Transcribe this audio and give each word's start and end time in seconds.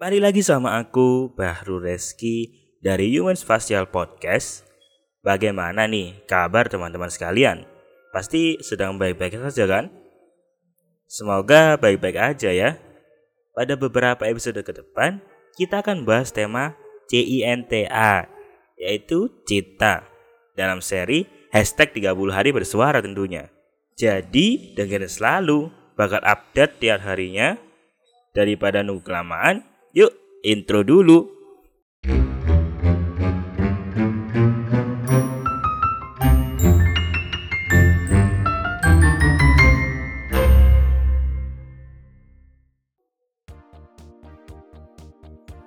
Balik 0.00 0.24
lagi 0.24 0.40
sama 0.40 0.80
aku, 0.80 1.28
Bahru 1.36 1.76
Reski 1.76 2.48
dari 2.80 3.12
Human 3.12 3.36
Spatial 3.36 3.84
Podcast. 3.84 4.64
Bagaimana 5.20 5.84
nih 5.84 6.24
kabar 6.24 6.72
teman-teman 6.72 7.12
sekalian? 7.12 7.68
Pasti 8.08 8.56
sedang 8.64 8.96
baik-baik 8.96 9.36
saja 9.36 9.68
kan? 9.68 9.92
Semoga 11.04 11.76
baik-baik 11.76 12.16
aja 12.16 12.48
ya. 12.48 12.80
Pada 13.52 13.76
beberapa 13.76 14.24
episode 14.24 14.64
ke 14.64 14.72
depan, 14.72 15.20
kita 15.60 15.84
akan 15.84 16.08
bahas 16.08 16.32
tema 16.32 16.80
CINTA, 17.12 18.24
yaitu 18.80 19.28
Cita, 19.44 20.08
dalam 20.56 20.80
seri 20.80 21.28
hashtag 21.52 21.92
30 21.92 22.32
hari 22.32 22.56
bersuara 22.56 23.04
tentunya. 23.04 23.52
Jadi, 24.00 24.72
dengerin 24.72 25.12
selalu, 25.12 25.68
bakal 25.92 26.24
update 26.24 26.80
tiap 26.80 27.04
harinya. 27.04 27.60
Daripada 28.32 28.80
nunggu 28.80 29.04
kelamaan, 29.04 29.68
Yuk, 29.90 30.14
intro 30.46 30.86
dulu. 30.86 31.26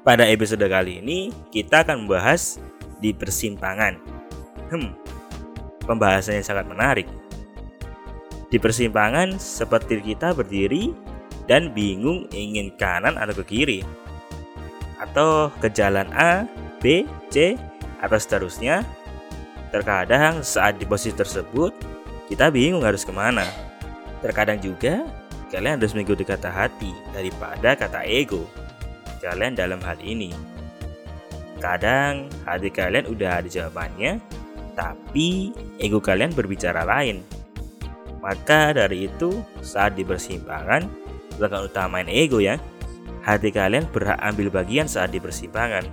Pada 0.08 0.24
episode 0.32 0.64
kali 0.72 1.04
ini, 1.04 1.28
kita 1.52 1.84
akan 1.84 2.08
membahas 2.08 2.64
di 3.04 3.12
persimpangan. 3.12 4.00
Hmm, 4.72 4.96
pembahasannya 5.84 6.48
sangat 6.48 6.72
menarik. 6.72 7.12
Di 8.48 8.56
persimpangan, 8.56 9.36
seperti 9.36 10.00
kita 10.00 10.32
berdiri 10.32 10.96
dan 11.44 11.76
bingung 11.76 12.24
ingin 12.32 12.72
kanan 12.80 13.20
atau 13.20 13.36
ke 13.44 13.52
kiri 13.52 14.03
atau 15.04 15.52
ke 15.60 15.68
jalan 15.68 16.08
A, 16.16 16.48
B, 16.80 17.04
C, 17.28 17.60
atau 18.00 18.16
seterusnya. 18.16 18.88
Terkadang 19.76 20.46
saat 20.46 20.80
di 20.80 20.86
posisi 20.88 21.12
tersebut, 21.12 21.76
kita 22.32 22.48
bingung 22.54 22.86
harus 22.88 23.04
ke 23.04 23.12
mana. 23.12 23.44
Terkadang 24.24 24.62
juga, 24.64 25.04
kalian 25.52 25.82
harus 25.82 25.92
mengikuti 25.92 26.24
kata 26.24 26.48
hati 26.48 26.96
daripada 27.12 27.76
kata 27.76 28.08
ego. 28.08 28.48
Kalian 29.20 29.56
dalam 29.56 29.84
hal 29.84 30.00
ini. 30.00 30.32
Kadang 31.60 32.32
hati 32.48 32.70
kalian 32.72 33.08
udah 33.08 33.44
ada 33.44 33.50
jawabannya, 33.50 34.20
tapi 34.76 35.52
ego 35.80 36.00
kalian 36.00 36.32
berbicara 36.32 36.88
lain. 36.88 37.24
Maka 38.24 38.72
dari 38.72 39.12
itu, 39.12 39.44
saat 39.60 40.00
di 40.00 40.08
persimpangan, 40.08 40.88
jangan 41.40 41.68
utamain 41.68 42.08
ego 42.08 42.40
ya 42.40 42.56
hati 43.24 43.50
kalian 43.50 43.88
berhak 43.90 44.20
ambil 44.20 44.52
bagian 44.52 44.86
saat 44.86 45.16
di 45.16 45.20
persimpangan. 45.24 45.88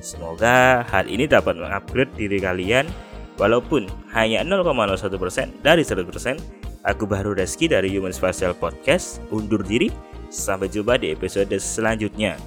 Semoga 0.00 0.86
hal 0.88 1.10
ini 1.10 1.28
dapat 1.28 1.60
mengupgrade 1.60 2.14
diri 2.16 2.40
kalian 2.40 2.88
walaupun 3.36 3.84
hanya 4.16 4.40
0,01% 4.46 5.60
dari 5.60 5.82
100%. 5.84 6.40
Aku 6.80 7.04
Baru 7.04 7.36
Reski 7.36 7.68
dari 7.68 7.92
Human 7.92 8.14
Spatial 8.14 8.56
Podcast 8.56 9.20
undur 9.28 9.60
diri. 9.60 9.92
Sampai 10.30 10.70
jumpa 10.70 10.96
di 10.96 11.12
episode 11.12 11.52
selanjutnya. 11.58 12.38